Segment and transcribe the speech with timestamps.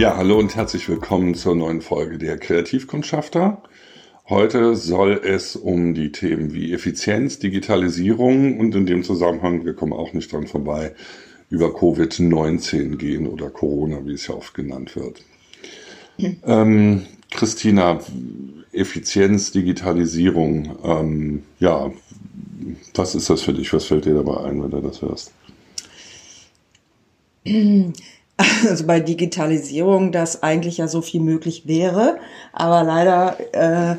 [0.00, 3.62] Ja, hallo und herzlich willkommen zur neuen Folge der Kreativkundschafter.
[4.30, 9.92] Heute soll es um die Themen wie Effizienz, Digitalisierung und in dem Zusammenhang, wir kommen
[9.92, 10.94] auch nicht dran vorbei,
[11.50, 15.22] über Covid-19 gehen oder Corona, wie es ja oft genannt wird.
[16.46, 18.00] Ähm, Christina,
[18.72, 21.92] Effizienz, Digitalisierung, ähm, ja,
[22.94, 23.70] was ist das für dich?
[23.74, 25.30] Was fällt dir dabei ein, wenn du das hörst?
[28.68, 32.18] also bei Digitalisierung, dass eigentlich ja so viel möglich wäre,
[32.52, 33.96] aber leider äh,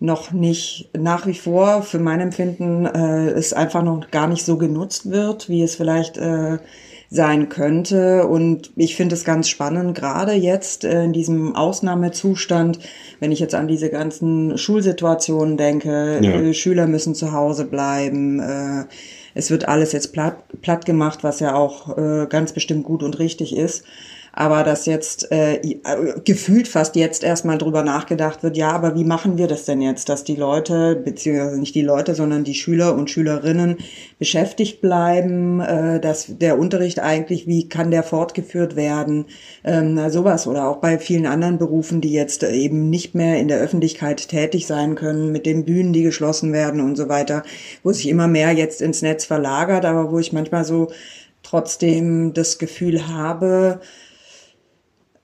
[0.00, 4.56] noch nicht nach wie vor für mein Empfinden äh, es einfach noch gar nicht so
[4.56, 6.58] genutzt wird, wie es vielleicht äh,
[7.08, 8.26] sein könnte.
[8.26, 12.80] Und ich finde es ganz spannend, gerade jetzt äh, in diesem Ausnahmezustand,
[13.20, 16.32] wenn ich jetzt an diese ganzen Schulsituationen denke, ja.
[16.32, 18.84] äh, Schüler müssen zu Hause bleiben, äh,
[19.34, 23.18] es wird alles jetzt platt, platt gemacht, was ja auch äh, ganz bestimmt gut und
[23.18, 23.84] richtig ist.
[24.34, 25.80] Aber dass jetzt äh, äh,
[26.24, 30.08] gefühlt fast jetzt erstmal drüber nachgedacht wird, ja, aber wie machen wir das denn jetzt,
[30.08, 33.76] dass die Leute, beziehungsweise nicht die Leute, sondern die Schüler und Schülerinnen
[34.18, 39.26] beschäftigt bleiben, äh, dass der Unterricht eigentlich, wie kann der fortgeführt werden,
[39.64, 40.46] ähm, sowas.
[40.46, 44.66] Oder auch bei vielen anderen Berufen, die jetzt eben nicht mehr in der Öffentlichkeit tätig
[44.66, 47.42] sein können, mit den Bühnen, die geschlossen werden und so weiter,
[47.82, 50.90] wo sich immer mehr jetzt ins Netz verlagert, aber wo ich manchmal so
[51.42, 53.80] trotzdem das Gefühl habe,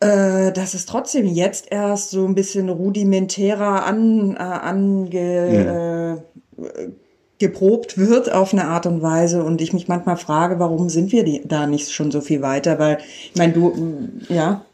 [0.01, 6.15] äh, dass es trotzdem jetzt erst so ein bisschen rudimentärer an, äh, ange, ja.
[6.15, 6.91] äh,
[7.39, 11.25] geprobt wird auf eine Art und Weise und ich mich manchmal frage, warum sind wir
[11.25, 12.79] die, da nicht schon so viel weiter?
[12.79, 12.99] Weil,
[13.33, 14.65] ich meine, du, mm, ja.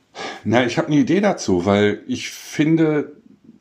[0.44, 3.12] Na, ich habe eine Idee dazu, weil ich finde,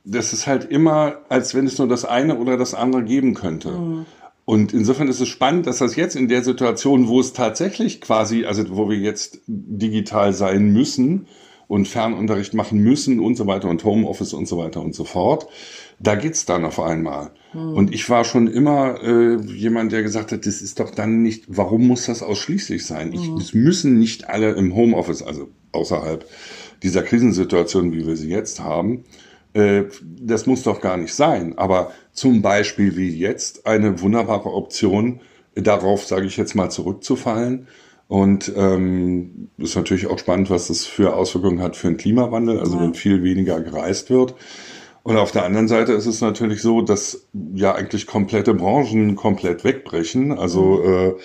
[0.05, 3.71] das ist halt immer, als wenn es nur das eine oder das andere geben könnte.
[3.71, 4.05] Mhm.
[4.45, 8.45] Und insofern ist es spannend, dass das jetzt in der Situation, wo es tatsächlich quasi,
[8.45, 11.27] also wo wir jetzt digital sein müssen,
[11.67, 15.47] und Fernunterricht machen müssen und so weiter und Homeoffice und so weiter und so fort.
[15.99, 17.31] Da geht's dann auf einmal.
[17.51, 17.73] Hm.
[17.73, 21.45] Und ich war schon immer äh, jemand, der gesagt hat, das ist doch dann nicht,
[21.47, 23.13] warum muss das ausschließlich sein?
[23.13, 23.37] Ich, hm.
[23.37, 26.25] Es müssen nicht alle im Homeoffice, also außerhalb
[26.83, 29.05] dieser Krisensituation, wie wir sie jetzt haben,
[29.53, 31.57] äh, das muss doch gar nicht sein.
[31.57, 35.21] Aber zum Beispiel wie jetzt eine wunderbare Option,
[35.55, 37.67] darauf, sage ich jetzt mal, zurückzufallen
[38.07, 42.75] und ähm, ist natürlich auch spannend, was das für Auswirkungen hat für den Klimawandel, also
[42.77, 42.83] ja.
[42.83, 44.35] wenn viel weniger gereist wird.
[45.03, 49.63] Und auf der anderen Seite ist es natürlich so, dass ja eigentlich komplette Branchen komplett
[49.63, 50.31] wegbrechen.
[50.31, 51.15] Also mhm.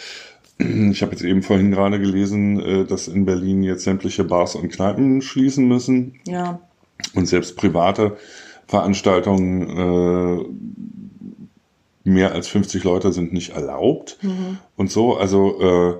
[0.59, 4.57] äh, ich habe jetzt eben vorhin gerade gelesen, äh, dass in Berlin jetzt sämtliche Bars
[4.57, 6.19] und Kneipen schließen müssen.
[6.27, 6.61] Ja.
[7.15, 8.17] Und selbst private
[8.67, 10.45] Veranstaltungen
[12.05, 14.59] äh, mehr als 50 Leute sind nicht erlaubt mhm.
[14.77, 15.17] und so.
[15.17, 15.95] Also äh,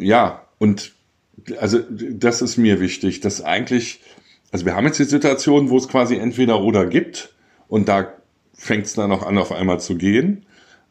[0.00, 0.92] ja, und
[1.58, 4.00] also das ist mir wichtig, dass eigentlich,
[4.50, 7.34] also wir haben jetzt die Situation, wo es quasi entweder oder gibt
[7.68, 8.12] und da
[8.54, 10.44] fängt es dann auch an, auf einmal zu gehen.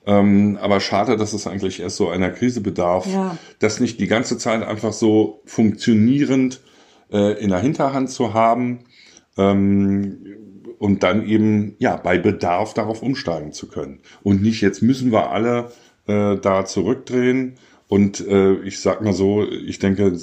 [0.05, 3.37] Ähm, aber schade, dass es eigentlich erst so einer Krise bedarf, ja.
[3.59, 6.61] das nicht die ganze Zeit einfach so funktionierend
[7.11, 8.85] äh, in der Hinterhand zu haben
[9.37, 10.25] ähm,
[10.79, 13.99] und dann eben ja bei Bedarf darauf umsteigen zu können.
[14.23, 15.71] Und nicht jetzt müssen wir alle
[16.07, 17.55] äh, da zurückdrehen
[17.89, 20.15] und äh, ich sag mal so, ich denke,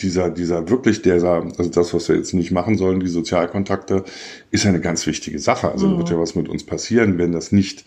[0.00, 4.04] dieser, dieser wirklich, dieser, also das, was wir jetzt nicht machen sollen, die Sozialkontakte,
[4.52, 5.70] ist eine ganz wichtige Sache.
[5.70, 5.98] Also mhm.
[5.98, 7.84] wird ja was mit uns passieren, wenn das nicht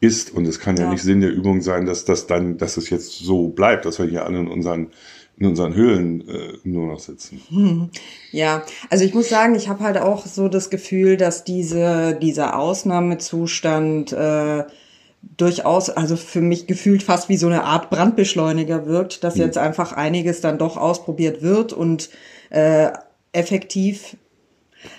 [0.00, 0.32] ist.
[0.32, 2.88] Und es kann ja, ja, nicht Sinn der Übung sein, dass das dann, dass es
[2.88, 4.88] jetzt so bleibt, dass wir hier alle in unseren
[5.36, 7.40] in unseren Höhlen äh, nur noch sitzen.
[7.48, 7.90] Hm.
[8.32, 12.58] Ja, also ich muss sagen, ich habe halt auch so das Gefühl, dass diese dieser
[12.58, 14.64] Ausnahmezustand äh,
[15.22, 19.42] durchaus, also für mich gefühlt fast wie so eine Art Brandbeschleuniger wirkt, dass mhm.
[19.42, 22.10] jetzt einfach einiges dann doch ausprobiert wird und
[22.50, 22.90] äh,
[23.32, 24.16] effektiv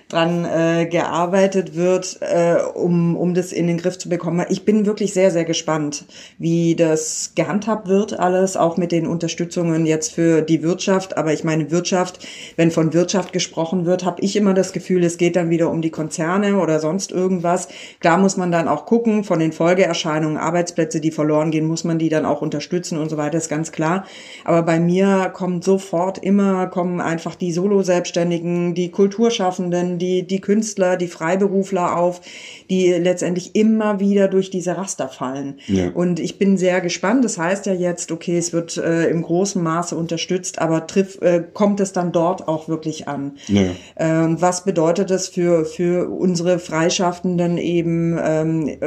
[0.10, 4.46] dran äh, gearbeitet wird, äh, um, um das in den Griff zu bekommen.
[4.50, 6.06] Ich bin wirklich sehr, sehr gespannt,
[6.40, 11.16] wie das gehandhabt wird, alles, auch mit den Unterstützungen jetzt für die Wirtschaft.
[11.18, 15.18] Aber ich meine, Wirtschaft, wenn von Wirtschaft gesprochen wird, habe ich immer das Gefühl, es
[15.18, 17.68] geht dann wieder um die Konzerne oder sonst irgendwas.
[18.00, 22.00] Klar muss man dann auch gucken, von den Folgeerscheinungen, Arbeitsplätze, die verloren gehen, muss man
[22.00, 24.06] die dann auch unterstützen und so weiter, ist ganz klar.
[24.44, 30.42] Aber bei mir kommt sofort immer, kommen einfach die Solo-Selbstständigen, die Kulturschaffenden, Freischaffenden, die, die
[30.42, 32.21] Künstler, die Freiberufler auf,
[32.69, 35.56] die letztendlich immer wieder durch diese Raster fallen.
[35.68, 35.89] Ja.
[35.94, 37.25] Und ich bin sehr gespannt.
[37.25, 41.44] Das heißt ja jetzt, okay, es wird äh, im großen Maße unterstützt, aber triff, äh,
[41.54, 43.33] kommt es dann dort auch wirklich an?
[43.48, 43.63] Ja.
[43.98, 48.77] Ähm, was bedeutet das für, für unsere Freischaffenden eben, ähm,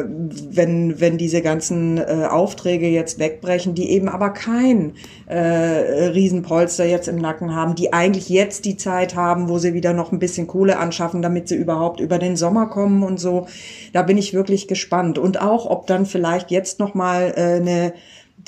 [0.50, 4.94] wenn, wenn diese ganzen äh, Aufträge jetzt wegbrechen, die eben aber kein
[5.26, 9.92] äh, Riesenpolster jetzt im Nacken haben, die eigentlich jetzt die Zeit haben, wo sie wieder
[9.92, 13.46] noch ein bisschen Kohle anschaffen, damit sie überhaupt über den Sommer kommen und so.
[13.92, 15.18] Da bin ich wirklich gespannt.
[15.18, 17.94] Und auch, ob dann vielleicht jetzt noch mal äh, eine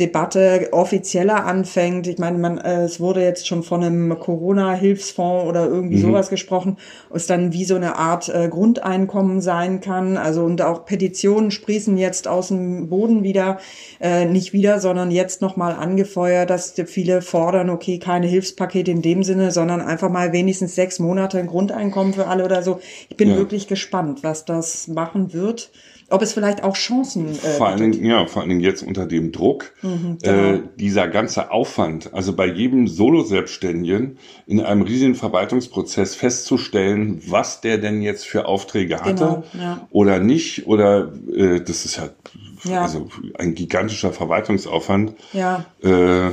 [0.01, 2.09] Debatte offizieller anfängt.
[2.09, 6.03] Ich meine, man, äh, es wurde jetzt schon von einem Corona-Hilfsfonds oder irgendwie mhm.
[6.03, 6.79] sowas gesprochen,
[7.13, 10.17] es dann wie so eine Art äh, Grundeinkommen sein kann.
[10.17, 13.59] Also und auch Petitionen sprießen jetzt aus dem Boden wieder,
[14.01, 19.23] äh, nicht wieder, sondern jetzt nochmal angefeuert, dass viele fordern, okay, keine Hilfspakete in dem
[19.23, 22.81] Sinne, sondern einfach mal wenigstens sechs Monate ein Grundeinkommen für alle oder so.
[23.09, 23.37] Ich bin ja.
[23.37, 25.71] wirklich gespannt, was das machen wird
[26.11, 29.07] ob es vielleicht auch Chancen äh, vor allen Dingen, ja vor allen Dingen jetzt unter
[29.07, 30.53] dem Druck mhm, genau.
[30.55, 37.79] äh, dieser ganze Aufwand also bei jedem Solo-Selbstständigen in einem riesigen Verwaltungsprozess festzustellen was der
[37.79, 39.87] denn jetzt für Aufträge hatte genau, ja.
[39.91, 42.11] oder nicht oder äh, das ist ja,
[42.65, 43.09] ja, also
[43.39, 45.65] ein gigantischer Verwaltungsaufwand ja.
[45.83, 46.31] Äh,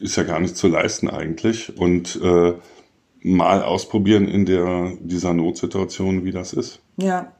[0.00, 2.52] ist ja gar nicht zu leisten eigentlich und äh,
[3.22, 7.32] mal ausprobieren in der dieser Notsituation wie das ist ja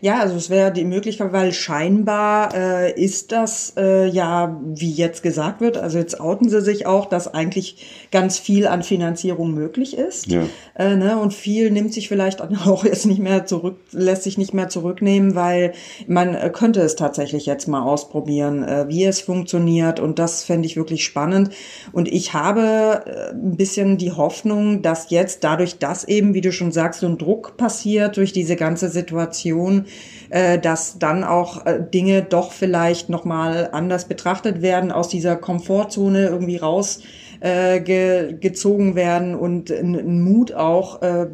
[0.00, 5.22] ja, also es wäre die Möglichkeit, weil scheinbar äh, ist das äh, ja, wie jetzt
[5.22, 9.96] gesagt wird, also jetzt outen sie sich auch, dass eigentlich ganz viel an Finanzierung möglich
[9.96, 10.26] ist.
[10.26, 10.42] Ja.
[10.76, 11.18] Äh, ne?
[11.18, 15.34] Und viel nimmt sich vielleicht auch jetzt nicht mehr zurück, lässt sich nicht mehr zurücknehmen,
[15.34, 15.72] weil
[16.06, 20.00] man äh, könnte es tatsächlich jetzt mal ausprobieren, äh, wie es funktioniert.
[20.00, 21.50] Und das fände ich wirklich spannend.
[21.92, 26.52] Und ich habe äh, ein bisschen die Hoffnung, dass jetzt dadurch, dass eben, wie du
[26.52, 29.86] schon sagst, so ein Druck passiert durch diese ganze Situation,
[30.30, 36.26] äh, dass dann auch äh, Dinge doch vielleicht nochmal anders betrachtet werden, aus dieser Komfortzone
[36.26, 37.00] irgendwie raus
[37.40, 38.34] äh, ge
[38.94, 41.26] werden und ein Mut auch äh,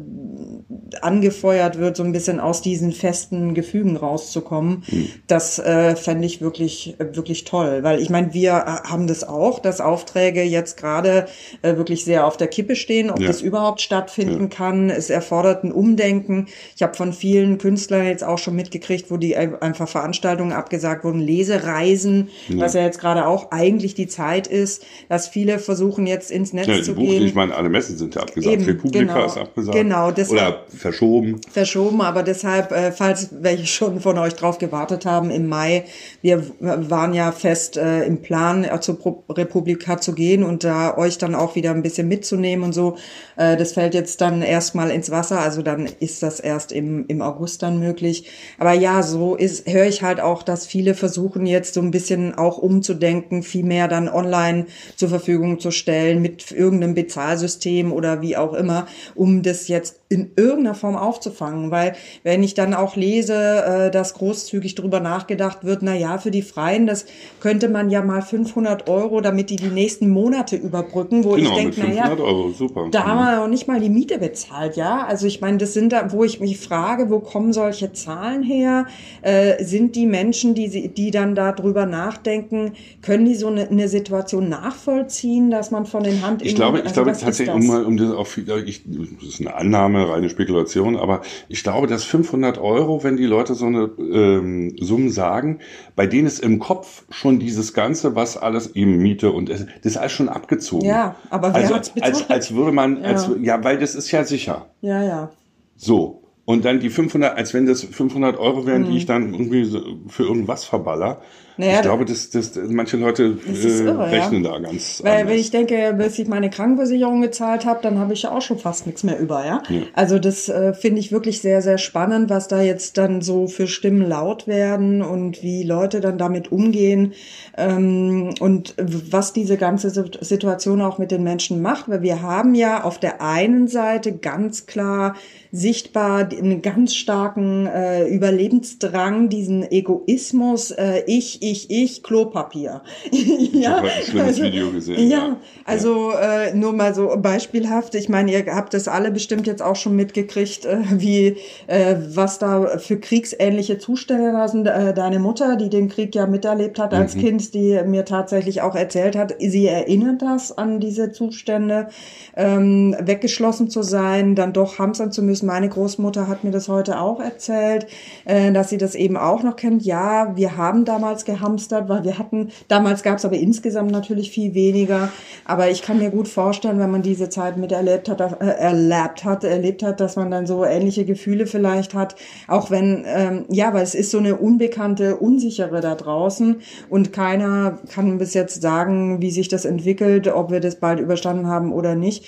[1.01, 4.83] angefeuert wird, so ein bisschen aus diesen festen Gefügen rauszukommen.
[4.87, 5.09] Mhm.
[5.27, 7.79] Das äh, fände ich wirklich, wirklich toll.
[7.81, 11.27] Weil ich meine, wir haben das auch, dass Aufträge jetzt gerade
[11.61, 13.27] äh, wirklich sehr auf der Kippe stehen, ob ja.
[13.27, 14.47] das überhaupt stattfinden ja.
[14.47, 14.89] kann.
[14.89, 16.47] Es erfordert ein Umdenken.
[16.75, 21.19] Ich habe von vielen Künstlern jetzt auch schon mitgekriegt, wo die einfach Veranstaltungen abgesagt wurden,
[21.19, 22.59] Lesereisen, ja.
[22.59, 26.85] was ja jetzt gerade auch eigentlich die Zeit ist, dass viele versuchen jetzt ins Netz
[26.85, 27.25] zu Buch, gehen.
[27.25, 28.53] Ich meine, alle Messen sind ja abgesagt.
[28.53, 29.77] Eben, Republika genau, ist abgesagt.
[29.77, 31.41] Genau, deshalb, verschoben.
[31.51, 35.85] Verschoben, aber deshalb, äh, falls welche schon von euch drauf gewartet haben, im Mai,
[36.21, 40.97] wir waren ja fest äh, im Plan, äh, zur Pro Republika zu gehen und da
[40.97, 42.97] euch dann auch wieder ein bisschen mitzunehmen und so.
[43.37, 47.21] Äh, das fällt jetzt dann erstmal ins Wasser, also dann ist das erst im, im
[47.21, 48.29] August dann möglich.
[48.57, 52.35] Aber ja, so ist, höre ich halt auch, dass viele versuchen jetzt so ein bisschen
[52.35, 58.37] auch umzudenken, viel mehr dann online zur Verfügung zu stellen mit irgendeinem Bezahlsystem oder wie
[58.37, 63.33] auch immer, um das jetzt in irgendeiner Form aufzufangen, weil wenn ich dann auch lese,
[63.33, 67.05] äh, dass großzügig darüber nachgedacht wird, na ja, für die Freien, das
[67.39, 71.55] könnte man ja mal 500 Euro, damit die die nächsten Monate überbrücken, wo genau, ich
[71.55, 72.87] denke, na ja, Euro, super.
[72.91, 75.91] da haben wir auch nicht mal die Miete bezahlt, ja, also ich meine, das sind
[75.91, 78.85] da, wo ich mich frage, wo kommen solche Zahlen her?
[79.21, 84.49] Äh, sind die Menschen, die die dann darüber nachdenken, können die so eine, eine Situation
[84.49, 87.97] nachvollziehen, dass man von den Hand ich glaube, ich also glaube tatsächlich, um mal um
[87.97, 88.45] das auf, ich,
[88.85, 90.54] das ist eine Annahme, reine Spekulation,
[90.97, 95.59] aber ich glaube, dass 500 Euro, wenn die Leute so eine ähm, Summen sagen,
[95.95, 99.97] bei denen ist im Kopf schon dieses Ganze, was alles eben Miete und das ist
[99.97, 100.85] alles schon abgezogen.
[100.85, 103.09] Ja, aber wer also, als, als würde man, ja.
[103.09, 104.67] als, ja, weil das ist ja sicher.
[104.81, 105.31] Ja, ja.
[105.75, 106.24] So.
[106.45, 108.91] Und dann die 500, als wenn das 500 Euro wären, hm.
[108.91, 109.65] die ich dann irgendwie
[110.07, 111.21] für irgendwas verballer.
[111.57, 114.51] Naja, ich glaube, dass, dass manche Leute äh, irre, rechnen ja.
[114.51, 115.29] da ganz Weil anders.
[115.29, 118.59] wenn ich denke, bis ich meine Krankenversicherung gezahlt habe, dann habe ich ja auch schon
[118.59, 119.63] fast nichts mehr über, ja.
[119.69, 119.81] ja.
[119.93, 123.67] Also das äh, finde ich wirklich sehr, sehr spannend, was da jetzt dann so für
[123.67, 127.13] Stimmen laut werden und wie Leute dann damit umgehen
[127.57, 131.87] ähm, und was diese ganze Situation auch mit den Menschen macht.
[131.87, 135.15] Weil wir haben ja auf der einen Seite ganz klar
[135.53, 142.81] sichtbar einen ganz starken äh, Überlebensdrang, diesen Egoismus, äh, ich, ich, ich, Klopapier.
[143.11, 145.09] ja, ich ein schlimmes also, Video gesehen.
[145.09, 145.37] Ja, ja.
[145.65, 147.95] also Äh, nur mal so beispielhaft.
[147.95, 151.37] Ich meine, ihr habt das alle bestimmt jetzt auch schon mitgekriegt, äh, wie
[151.67, 154.67] äh, was da für kriegsähnliche Zustände da sind.
[154.67, 157.19] Äh, deine Mutter, die den Krieg ja miterlebt hat als mhm.
[157.19, 161.87] Kind, die mir tatsächlich auch erzählt hat, sie erinnert das an diese Zustände,
[162.35, 165.45] ähm, weggeschlossen zu sein, dann doch hamstern zu müssen.
[165.45, 167.87] Meine Großmutter hat mir das heute auch erzählt,
[168.25, 169.83] äh, dass sie das eben auch noch kennt.
[169.83, 174.53] Ja, wir haben damals gehamstert, weil wir hatten, damals gab es aber insgesamt natürlich viel
[174.53, 175.09] weniger.
[175.45, 179.43] Aber ich kann mir gut vorstellen, wenn man diese Zeit miterlebt hat, äh, erlebt hat,
[179.43, 182.15] erlebt hat, dass man dann so ähnliche Gefühle vielleicht hat.
[182.47, 187.79] Auch wenn, ähm, ja, weil es ist so eine unbekannte, unsichere da draußen und keiner
[187.93, 191.95] kann bis jetzt sagen, wie sich das entwickelt, ob wir das bald überstanden haben oder
[191.95, 192.25] nicht.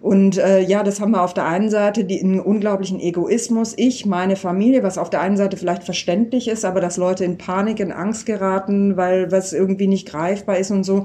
[0.00, 3.74] Und äh, ja, das haben wir auf der einen Seite die, einen unglaublichen Egoismus.
[3.76, 7.36] Ich, meine Familie, was auf der einen Seite vielleicht verständlich ist, aber dass Leute in
[7.36, 11.04] Panik, in Angst geraten, weil was irgendwie nicht greifbar ist und so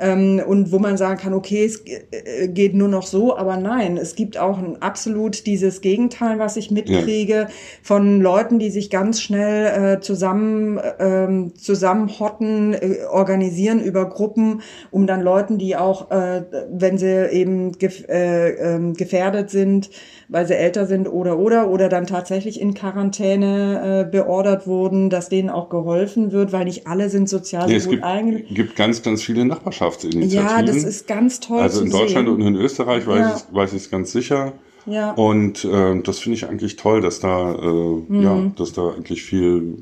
[0.00, 3.96] ähm, und wo man sagen kann, okay, es äh, geht nur noch so, aber nein,
[3.96, 7.48] es gibt auch ein absolut dieses Gegenteil, was ich mitkriege ja.
[7.82, 15.06] von Leuten, die sich ganz schnell äh, zusammen ähm, zusammenhotten, äh, organisieren über Gruppen, um
[15.06, 19.90] dann Leuten, die auch, äh, wenn sie eben gef äh, äh, gefährdet sind,
[20.28, 25.28] weil sie älter sind oder oder oder dann tatsächlich in Quarantäne äh, beordert wurden, dass
[25.28, 28.50] denen auch geholfen wird, weil nicht alle sind sozial nee, so gut eingestellt.
[28.50, 30.46] Es gibt ganz, ganz viele Nachbarschaftsinitiativen.
[30.46, 31.60] Ja, das ist ganz toll.
[31.60, 32.34] Also in Deutschland sehen.
[32.34, 33.36] und in Österreich weiß, ja.
[33.36, 34.52] ich, weiß ich es ganz sicher.
[34.84, 35.12] Ja.
[35.12, 38.22] Und äh, das finde ich eigentlich toll, dass da, äh, mhm.
[38.22, 39.74] ja, dass da eigentlich viel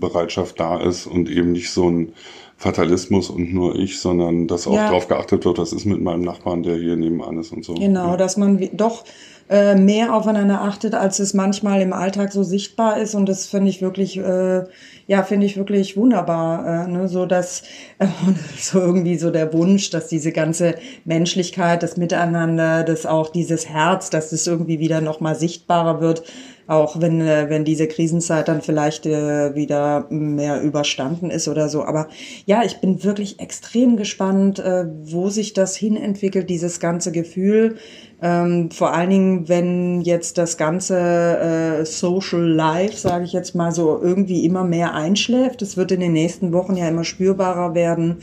[0.00, 2.12] Bereitschaft da ist und eben nicht so ein
[2.56, 4.86] Fatalismus und nur ich, sondern dass auch ja.
[4.86, 7.74] darauf geachtet wird, was ist mit meinem Nachbarn, der hier nebenan ist und so.
[7.74, 8.16] Genau, ja.
[8.16, 9.04] dass man doch
[9.50, 13.14] äh, mehr aufeinander achtet, als es manchmal im Alltag so sichtbar ist.
[13.14, 14.64] Und das finde ich wirklich, äh,
[15.06, 16.86] ja, finde ich wirklich wunderbar.
[16.86, 17.08] Äh, ne?
[17.08, 17.62] So dass
[17.98, 18.06] äh,
[18.58, 24.10] so irgendwie so der Wunsch, dass diese ganze Menschlichkeit, das Miteinander, das auch dieses Herz,
[24.10, 26.22] dass das irgendwie wieder nochmal sichtbarer wird
[26.66, 31.84] auch wenn, äh, wenn diese Krisenzeit dann vielleicht äh, wieder mehr überstanden ist oder so.
[31.84, 32.08] Aber
[32.46, 37.76] ja, ich bin wirklich extrem gespannt, äh, wo sich das hinentwickelt, dieses ganze Gefühl.
[38.24, 43.70] Ähm, vor allen Dingen, wenn jetzt das ganze äh, Social Life, sage ich jetzt mal
[43.70, 45.60] so, irgendwie immer mehr einschläft.
[45.60, 48.22] Es wird in den nächsten Wochen ja immer spürbarer werden.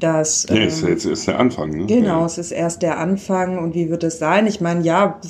[0.00, 1.70] Dass, nee, ähm, jetzt ist der Anfang.
[1.70, 1.86] Ne?
[1.86, 2.26] Genau, ja.
[2.26, 4.48] es ist erst der Anfang und wie wird es sein?
[4.48, 5.20] Ich meine, ja,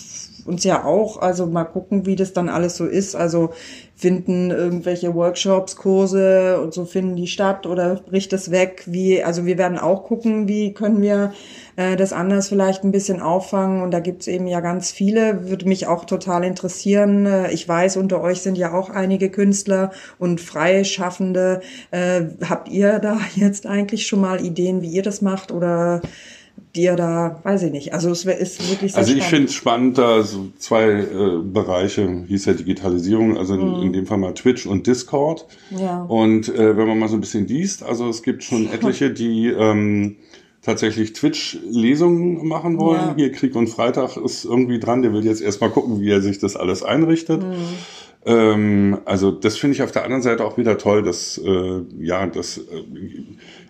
[0.47, 1.21] uns ja auch.
[1.21, 3.15] Also mal gucken, wie das dann alles so ist.
[3.15, 3.51] Also
[4.01, 8.85] finden irgendwelche Workshops, Kurse und so finden die statt oder bricht es weg?
[8.87, 11.35] Wie, also wir werden auch gucken, wie können wir
[11.77, 13.83] äh, das anders vielleicht ein bisschen auffangen.
[13.83, 15.51] Und da gibt's eben ja ganz viele.
[15.51, 17.27] Würde mich auch total interessieren.
[17.27, 21.61] Äh, ich weiß, unter euch sind ja auch einige Künstler und Freischaffende.
[21.91, 26.01] Äh, habt ihr da jetzt eigentlich schon mal Ideen, wie ihr das macht oder
[26.75, 27.95] dir da, weiß ich nicht.
[27.95, 32.25] Also es ist wirklich sehr Also ich finde es spannend, da so zwei äh, Bereiche,
[32.27, 33.83] hieß ja Digitalisierung, also in, mhm.
[33.83, 35.47] in, dem Fall mal Twitch und Discord.
[35.71, 36.03] Ja.
[36.03, 39.49] Und äh, wenn man mal so ein bisschen liest, also es gibt schon etliche, die
[39.49, 40.17] ähm,
[40.63, 43.01] tatsächlich Twitch-Lesungen machen wollen.
[43.01, 43.15] Ja.
[43.17, 46.39] Hier Krieg und Freitag ist irgendwie dran, der will jetzt erstmal gucken, wie er sich
[46.39, 47.43] das alles einrichtet.
[47.43, 47.57] Mhm.
[48.27, 52.27] Ähm, also das finde ich auf der anderen Seite auch wieder toll, dass äh, ja,
[52.27, 52.85] das äh,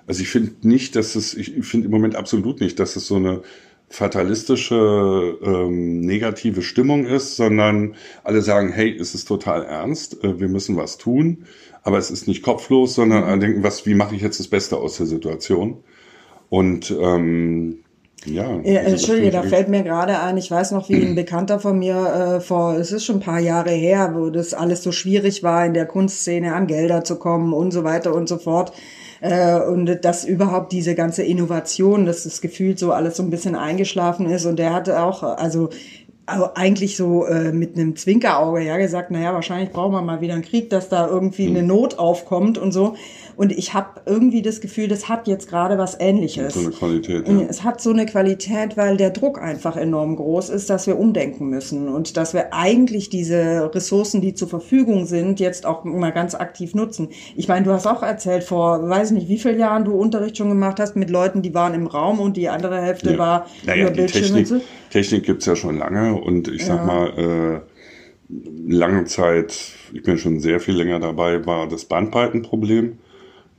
[0.07, 3.17] also ich finde nicht, dass es, ich finde im Moment absolut nicht, dass es so
[3.17, 3.43] eine
[3.91, 10.49] fatalistische, ähm, negative Stimmung ist, sondern alle sagen, hey, es ist total ernst, äh, wir
[10.49, 11.45] müssen was tun,
[11.83, 14.77] aber es ist nicht kopflos, sondern alle denken, was, wie mache ich jetzt das Beste
[14.77, 15.83] aus der Situation?
[16.49, 17.81] Und ähm,
[18.27, 18.61] ja.
[18.63, 22.37] ja Entschuldige, da fällt mir gerade ein, ich weiß noch, wie ein Bekannter von mir
[22.37, 25.67] äh, vor, es ist schon ein paar Jahre her, wo das alles so schwierig war,
[25.67, 28.73] in der Kunstszene an Gelder zu kommen und so weiter und so fort
[29.21, 33.55] äh, und dass überhaupt diese ganze Innovation, dass das Gefühl so alles so ein bisschen
[33.55, 35.71] eingeschlafen ist und der hatte auch, also
[36.55, 40.45] eigentlich so äh, mit einem Zwinkerauge ja gesagt, naja, wahrscheinlich brauchen wir mal wieder einen
[40.45, 42.95] Krieg, dass da irgendwie eine Not aufkommt und so.
[43.37, 46.55] Und ich habe irgendwie das Gefühl, das hat jetzt gerade was Ähnliches.
[46.55, 47.29] So eine Qualität.
[47.29, 47.41] Ja.
[47.49, 51.49] Es hat so eine Qualität, weil der Druck einfach enorm groß ist, dass wir umdenken
[51.49, 56.35] müssen und dass wir eigentlich diese Ressourcen, die zur Verfügung sind, jetzt auch mal ganz
[56.35, 57.09] aktiv nutzen.
[57.37, 60.49] Ich meine, du hast auch erzählt, vor weiß nicht wie vielen Jahren du Unterricht schon
[60.49, 63.19] gemacht hast mit Leuten, die waren im Raum und die andere Hälfte ja.
[63.19, 64.43] war naja, über Bildschirme.
[64.43, 66.85] Technik, Technik gibt's ja schon lange und ich sag ja.
[66.85, 67.61] mal, äh,
[68.67, 69.57] lange Zeit,
[69.93, 72.99] ich bin schon sehr viel länger dabei, war das Bandbreitenproblem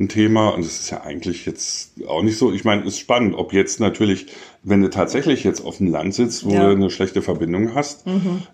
[0.02, 2.52] ein Thema und es ist ja eigentlich jetzt auch nicht so.
[2.52, 4.28] Ich meine, es ist spannend, ob jetzt natürlich
[4.64, 6.66] wenn du tatsächlich jetzt auf dem Land sitzt, wo Ja.
[6.68, 8.06] du eine schlechte Verbindung hast,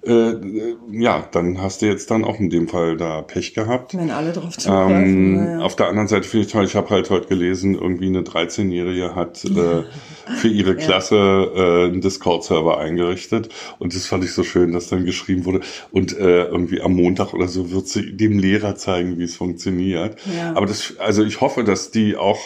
[0.06, 3.94] äh, äh, ja, dann hast du jetzt dann auch in dem Fall da Pech gehabt.
[3.98, 5.04] Wenn alle drauf zugreifen.
[5.06, 5.60] Ähm, naja.
[5.60, 9.16] Auf der anderen Seite finde ich toll, ich habe halt heute gelesen, irgendwie eine 13-Jährige
[9.16, 9.84] hat äh,
[10.38, 13.50] für ihre Klasse äh, einen Discord-Server eingerichtet
[13.80, 15.60] und das fand ich so schön, dass dann geschrieben wurde
[15.92, 20.16] und äh, irgendwie am Montag oder so wird sie dem Lehrer zeigen, wie es funktioniert.
[20.38, 20.54] Ja.
[20.56, 22.40] Aber das, also ich hoffe, dass die auch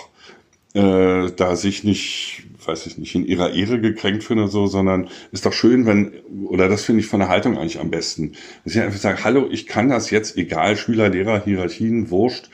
[0.73, 5.09] äh, da sich nicht, weiß ich nicht, in ihrer Ehre gekränkt fühlen oder so, sondern
[5.31, 6.13] ist doch schön, wenn,
[6.45, 9.47] oder das finde ich von der Haltung eigentlich am besten, dass ich einfach sage, hallo,
[9.51, 12.49] ich kann das jetzt, egal, Schüler, Lehrer, Hierarchien, Wurscht,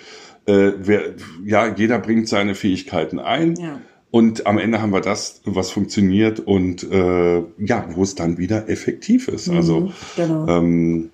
[0.47, 1.13] äh, wer,
[1.45, 3.55] ja, jeder bringt seine Fähigkeiten ein.
[3.55, 3.81] Ja.
[4.09, 8.69] Und am Ende haben wir das, was funktioniert und äh, ja, wo es dann wieder
[8.69, 9.49] effektiv ist.
[9.49, 10.47] Also genau.
[10.47, 11.09] ähm,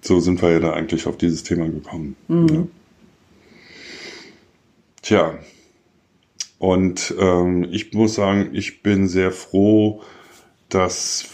[0.00, 2.16] so sind wir ja da eigentlich auf dieses Thema gekommen.
[2.28, 2.66] Ja.
[5.02, 5.38] Tja,
[6.60, 10.02] und ähm, ich muss sagen, ich bin sehr froh,
[10.68, 11.24] dass,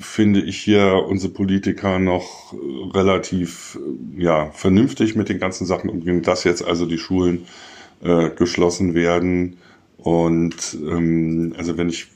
[0.00, 3.78] finde ich, hier unsere Politiker noch äh, relativ
[4.18, 7.44] äh, ja, vernünftig mit den ganzen Sachen umgehen, dass jetzt also die Schulen
[8.02, 9.58] äh, geschlossen werden.
[9.98, 12.06] Und ähm, also wenn ich,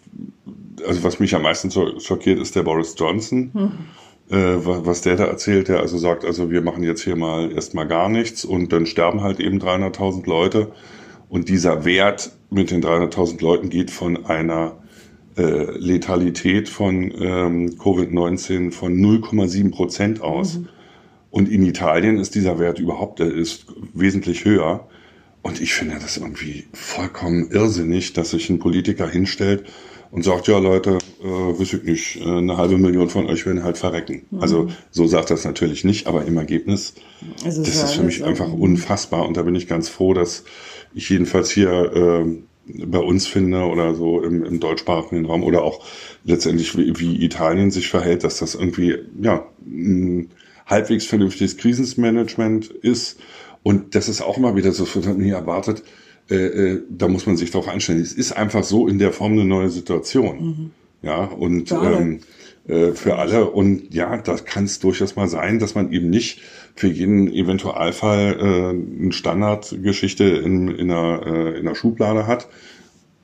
[0.87, 3.50] also was mich am meisten schockiert, ist der Boris Johnson.
[4.31, 7.52] Äh, wa- was der da erzählt, der also sagt, also wir machen jetzt hier mal
[7.52, 10.73] erstmal gar nichts und dann sterben halt eben 300.000 Leute.
[11.31, 14.76] Und dieser Wert mit den 300.000 Leuten geht von einer
[15.37, 20.61] äh, Letalität von ähm, Covid-19 von 0,7 Prozent aus.
[21.31, 24.88] Und in Italien ist dieser Wert überhaupt, der ist wesentlich höher.
[25.43, 29.64] Und ich finde das irgendwie vollkommen irrsinnig, dass sich ein Politiker hinstellt
[30.11, 33.62] und sagt, ja Leute, äh, weiß ich nicht, äh, eine halbe Million von euch werden
[33.62, 34.23] halt verrecken.
[34.40, 36.95] Also so sagt das natürlich nicht, aber im Ergebnis,
[37.45, 39.26] Also das ist für mich einfach unfassbar.
[39.26, 40.45] Und da bin ich ganz froh, dass
[40.95, 45.85] ich jedenfalls hier ähm, bei uns finde oder so im, im deutschsprachigen Raum oder auch
[46.25, 50.30] letztendlich wie, wie Italien sich verhält, dass das irgendwie ja ein
[50.66, 53.18] halbwegs vernünftiges Krisenmanagement ist.
[53.62, 55.83] Und das ist auch immer wieder so von mir erwartet,
[56.30, 58.00] äh, äh, da muss man sich darauf einstellen.
[58.00, 60.73] Es ist einfach so in der Form eine neue Situation.
[61.02, 61.97] Ja, und Für alle.
[61.97, 62.21] ähm,
[62.68, 63.50] äh, für alle.
[63.50, 66.42] Und ja, da kann es durchaus mal sein, dass man eben nicht
[66.78, 72.49] für jeden Eventualfall äh, eine Standardgeschichte in, in, einer, äh, in einer Schublade hat.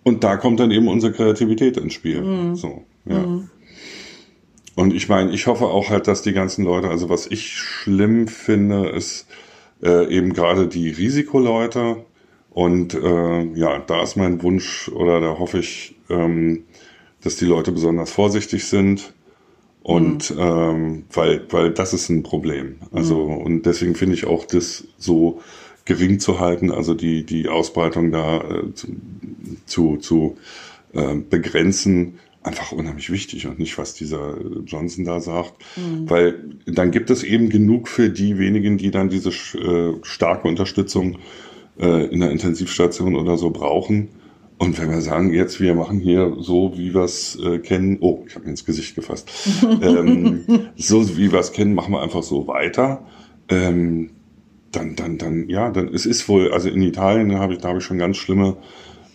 [0.03, 2.23] Und da kommt dann eben unsere Kreativität ins Spiel.
[2.57, 3.25] So, ja.
[4.75, 8.27] Und ich meine, ich hoffe auch halt, dass die ganzen Leute, also was ich schlimm
[8.27, 9.27] finde, ist
[9.83, 12.05] äh, eben gerade die Risikoleute.
[12.51, 16.65] Und äh, ja, da ist mein Wunsch oder da hoffe ich, ähm,
[17.23, 19.15] dass die Leute besonders vorsichtig sind.
[19.85, 22.77] Und ähm, weil, weil das ist ein Problem.
[22.91, 25.43] Also, und deswegen finde ich auch das so
[25.85, 28.89] gering zu halten, also die, die Ausbreitung da äh, zu,
[29.67, 30.37] zu, zu
[30.95, 35.53] äh, begrenzen, einfach unheimlich wichtig und nicht, was dieser Johnson da sagt.
[36.09, 41.19] Weil dann gibt es eben genug für die wenigen, die dann diese äh, starke Unterstützung
[41.79, 44.09] äh, in der Intensivstation oder so brauchen.
[44.59, 48.25] Und wenn wir sagen, jetzt wir machen hier so, wie wir es äh, kennen, oh,
[48.27, 49.31] ich habe mir ins Gesicht gefasst,
[49.83, 50.45] ähm,
[50.77, 53.05] so wie wir es kennen, machen wir einfach so weiter.
[53.49, 54.11] Ähm,
[54.71, 57.79] dann, dann, dann, ja, dann es ist wohl, also in Italien habe ich, da habe
[57.79, 58.57] ich schon ganz schlimme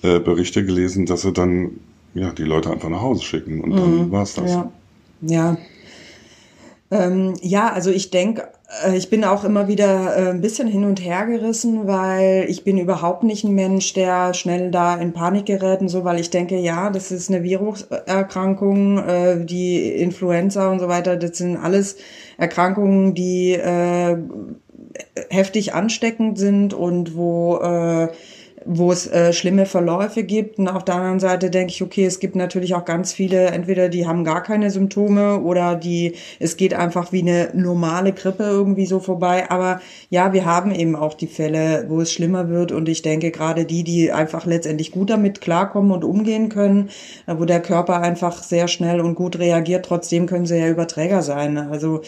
[0.01, 1.71] äh, Berichte gelesen, dass sie dann
[2.13, 4.51] ja die Leute einfach nach Hause schicken und dann war's das.
[4.51, 4.71] Ja.
[5.21, 5.57] Ja.
[6.91, 8.47] Ähm, ja, also ich denke,
[8.85, 12.63] äh, ich bin auch immer wieder äh, ein bisschen hin und her gerissen, weil ich
[12.63, 16.31] bin überhaupt nicht ein Mensch, der schnell da in Panik gerät und so, weil ich
[16.31, 21.97] denke, ja, das ist eine Viruserkrankung, äh, die Influenza und so weiter, das sind alles
[22.37, 24.17] Erkrankungen, die äh,
[25.29, 28.07] heftig ansteckend sind und wo äh,
[28.65, 30.59] wo es äh, schlimme Verläufe gibt.
[30.59, 33.89] Und auf der anderen Seite denke ich, okay, es gibt natürlich auch ganz viele, entweder
[33.89, 38.85] die haben gar keine Symptome oder die, es geht einfach wie eine normale Grippe irgendwie
[38.85, 39.49] so vorbei.
[39.49, 42.71] Aber ja, wir haben eben auch die Fälle, wo es schlimmer wird.
[42.71, 46.89] Und ich denke, gerade die, die einfach letztendlich gut damit klarkommen und umgehen können,
[47.27, 51.21] äh, wo der Körper einfach sehr schnell und gut reagiert, trotzdem können sie ja Überträger
[51.21, 51.57] sein.
[51.57, 52.01] Also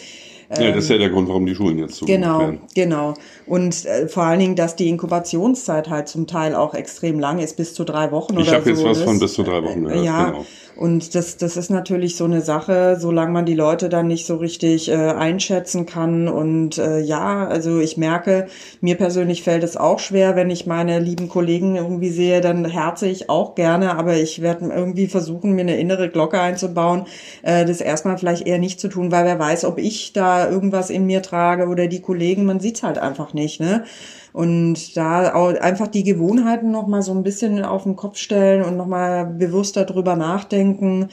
[0.60, 2.60] Ja, das ist ja der Grund, warum die Schulen jetzt zugemacht Genau, werden.
[2.74, 3.14] genau.
[3.46, 7.56] Und äh, vor allen Dingen, dass die Inkubationszeit halt zum Teil auch extrem lang ist,
[7.56, 8.84] bis zu drei Wochen Ich oder habe jetzt so.
[8.84, 10.46] was Das- von bis zu drei Wochen gehört, Ja, genau.
[10.74, 14.36] Und das, das ist natürlich so eine Sache, solange man die Leute dann nicht so
[14.36, 16.28] richtig äh, einschätzen kann.
[16.28, 18.46] Und äh, ja, also ich merke,
[18.80, 23.06] mir persönlich fällt es auch schwer, wenn ich meine lieben Kollegen irgendwie sehe, dann herze
[23.06, 27.06] ich auch gerne, aber ich werde irgendwie versuchen, mir eine innere Glocke einzubauen,
[27.42, 30.90] äh, das erstmal vielleicht eher nicht zu tun, weil wer weiß, ob ich da irgendwas
[30.90, 33.84] in mir trage oder die Kollegen, man sieht's halt einfach nicht, ne?
[34.32, 38.76] Und da auch einfach die Gewohnheiten nochmal so ein bisschen auf den Kopf stellen und
[38.76, 41.08] nochmal bewusster drüber nachdenken,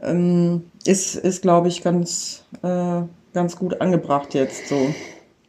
[0.00, 3.02] ähm, ist, ist glaube ich, ganz, äh,
[3.34, 4.76] ganz gut angebracht jetzt so.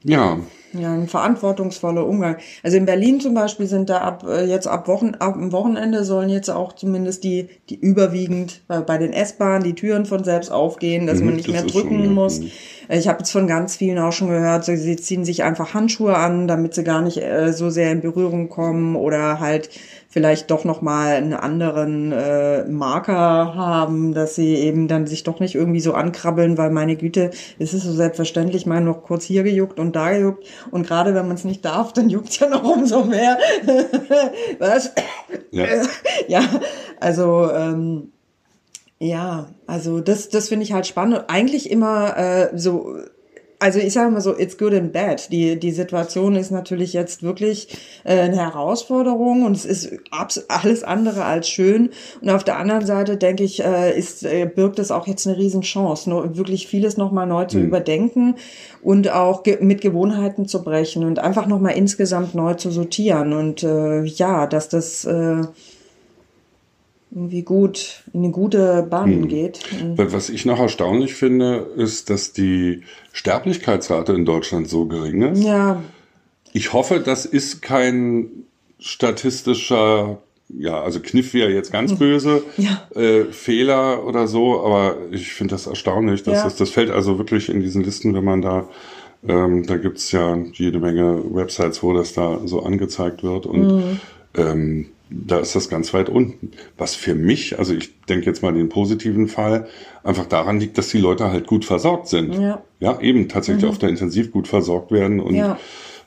[0.04, 0.38] Ja,
[0.74, 2.38] ja, ein verantwortungsvoller Umgang.
[2.64, 6.04] Also in Berlin zum Beispiel sind da ab äh, jetzt ab Wochen ab dem Wochenende
[6.04, 10.52] sollen jetzt auch zumindest die die überwiegend äh, bei den S-Bahnen die Türen von selbst
[10.52, 12.40] aufgehen, dass Mhm, man nicht das mehr drücken schon, muss.
[12.40, 12.52] mhm.
[12.90, 16.16] Äh, Ich habe jetzt von ganz vielen auch schon gehört, sie ziehen sich einfach Handschuhe
[16.16, 19.70] an, damit sie gar nicht äh, so sehr in Berührung kommen oder halt
[20.14, 25.40] vielleicht doch noch mal einen anderen äh, Marker haben, dass sie eben dann sich doch
[25.40, 29.42] nicht irgendwie so ankrabbeln, weil meine Güte, es ist so selbstverständlich mal noch kurz hier
[29.42, 32.64] gejuckt und da gejuckt und gerade wenn man es nicht darf, dann juckt ja noch
[32.64, 33.40] umso mehr.
[34.60, 34.92] Was?
[35.50, 35.66] Ja.
[36.28, 36.42] ja,
[37.00, 38.12] also ähm,
[39.00, 41.24] ja, also das, das finde ich halt spannend.
[41.28, 42.98] Eigentlich immer äh, so,
[43.64, 45.32] also ich sage mal so, it's good and bad.
[45.32, 47.70] Die, die Situation ist natürlich jetzt wirklich
[48.04, 49.90] äh, eine Herausforderung und es ist
[50.50, 51.92] alles andere als schön.
[52.20, 55.38] Und auf der anderen Seite denke ich, äh, ist, äh, birgt es auch jetzt eine
[55.38, 58.36] Riesenchance, nur wirklich vieles nochmal neu zu überdenken
[58.82, 63.32] und auch ge mit Gewohnheiten zu brechen und einfach nochmal insgesamt neu zu sortieren.
[63.32, 65.42] Und äh, ja, dass das äh,
[67.16, 69.60] irgendwie gut in eine gute Bahn geht.
[69.80, 75.44] Und Was ich noch erstaunlich finde, ist, dass die Sterblichkeitsrate in Deutschland so gering ist.
[75.44, 75.82] ja,
[76.54, 78.30] Ich hoffe, das ist kein
[78.80, 80.18] statistischer,
[80.50, 82.64] ja, also Kniff wäre jetzt ganz böse, Hm.
[82.66, 82.88] Ja.
[83.00, 86.24] äh, Fehler oder so, aber ich finde das erstaunlich.
[86.24, 86.44] Dass Ja.
[86.46, 88.68] das, das fällt also wirklich in diesen Listen, wenn man da,
[89.28, 94.00] ähm, da gibt's ja jede Menge Websites, wo das da so angezeigt wird und Hm.
[94.36, 94.86] ähm,
[95.26, 96.52] da ist das ganz weit unten.
[96.78, 99.68] Was für mich, also ich denke jetzt mal den positiven Fall,
[100.04, 102.34] einfach daran liegt, dass die Leute halt gut versorgt sind.
[102.36, 102.62] Ja.
[102.80, 105.58] Ja, eben tatsächlich auf der Intensiv gut versorgt werden und Ja.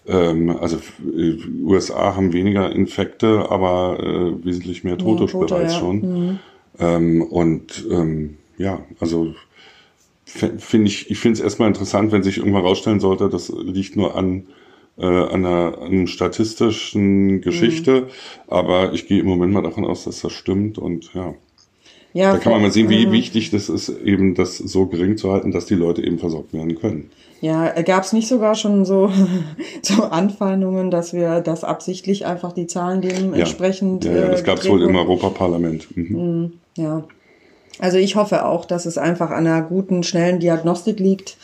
[0.06, 0.76] ähm, also
[1.16, 5.78] äh, USA haben weniger Infekte, aber äh, wesentlich mehr Tote, Tote, bereits ja.
[5.78, 6.38] schon.
[6.78, 9.34] Ähm, und ähm, ja, also
[10.26, 14.16] finde ich, ich finde es erstmal interessant, wenn sich irgendwann rausstellen sollte, das liegt nur
[14.16, 14.46] an
[14.98, 18.06] äh, an einer, einer statistischen Geschichte, Mhm.
[18.48, 21.34] aber ich gehe im Moment mal davon aus, dass das stimmt und ja.
[22.14, 23.12] ja, Da kann man mal sehen, wie Mhm.
[23.12, 26.78] wichtig das ist, eben das so gering zu halten, dass die Leute eben versorgt werden
[26.78, 27.10] können.
[27.42, 29.10] Ja, gab es nicht sogar schon so,
[29.82, 34.04] so Anfeindungen, dass wir das absichtlich einfach die Zahlen dementsprechend.
[34.06, 34.96] Ja, ja, ja das äh, gab es wohl im?
[34.96, 35.94] Europaparlament.
[35.96, 36.52] Mhm.
[36.76, 37.04] Ja.
[37.78, 41.36] Also ich hoffe auch, dass es einfach an einer guten, schnellen Diagnostik liegt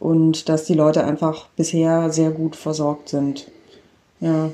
[0.00, 3.48] und dass die Leute einfach bisher sehr gut versorgt sind.
[4.20, 4.50] Ja.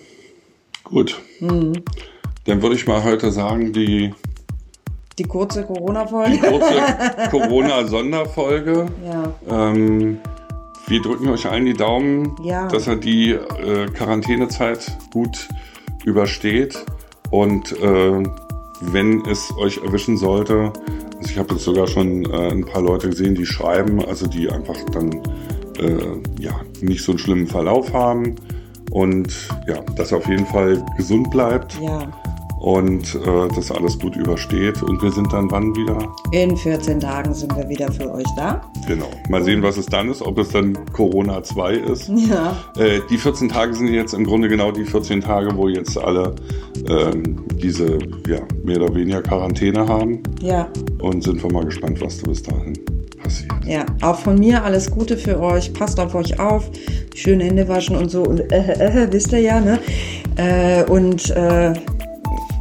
[0.85, 1.20] Gut.
[1.40, 1.72] Mhm.
[2.46, 4.14] Dann würde ich mal heute sagen, die
[5.18, 6.38] Die kurze Corona-Folge.
[6.38, 6.83] kurze
[7.30, 8.87] Corona-Sonderfolge.
[9.04, 9.35] Ja.
[9.70, 10.18] Ähm,
[10.87, 12.68] wir drücken euch allen die Daumen, Ja.
[12.68, 15.48] dass er die äh, Quarantänezeit gut
[16.04, 16.85] übersteht.
[17.30, 18.22] Und äh,
[18.92, 20.72] wenn es euch erwischen sollte,
[21.16, 24.50] also ich habe jetzt sogar schon äh, ein paar Leute gesehen, die schreiben, also die
[24.50, 25.12] einfach dann
[25.78, 28.36] äh, ja nicht so einen schlimmen Verlauf haben
[28.90, 32.08] und ja, dass er auf jeden Fall gesund bleibt Ja.
[32.64, 34.83] Und äh, das alles gut übersteht.
[34.83, 35.98] Und wir sind dann wann wieder?
[36.33, 38.62] In 14 Tagen sind wir wieder für euch da.
[38.88, 39.11] Genau.
[39.29, 42.09] Mal sehen, was es dann ist, ob es dann Corona 2 ist.
[42.09, 42.57] Ja.
[42.79, 46.35] Äh, die 14 Tage sind jetzt im Grunde genau die 14 Tage, wo jetzt alle
[46.88, 50.22] ähm, diese ja, mehr oder weniger Quarantäne haben.
[50.40, 50.66] Ja.
[51.03, 52.79] Und sind wir mal gespannt, was da bis dahin
[53.22, 53.53] passiert.
[53.66, 55.70] Ja, auch von mir alles Gute für euch.
[55.74, 56.70] Passt auf euch auf.
[57.14, 58.22] Schön Hände waschen und so.
[58.22, 59.79] Und äh, äh, wisst ihr ja, ne?
[60.37, 61.74] Äh, und äh,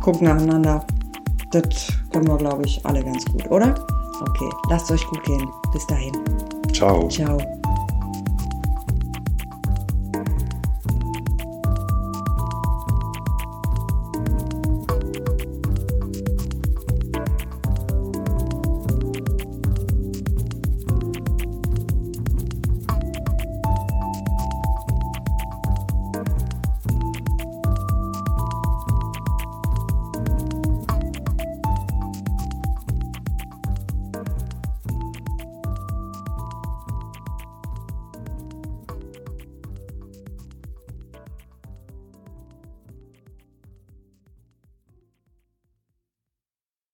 [0.04, 0.86] gucken nacheinander.
[1.52, 3.74] Das können wir, glaube ich, alle ganz gut, oder?
[4.22, 5.48] Okay, lasst euch gut gehen.
[5.72, 6.14] Bis dahin.
[6.74, 7.08] Ciao.
[7.08, 7.38] Ciao.